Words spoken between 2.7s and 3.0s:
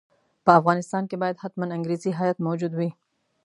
وي.